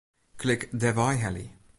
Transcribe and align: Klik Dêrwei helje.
Klik 0.41 0.63
Dêrwei 0.79 1.15
helje. 1.23 1.49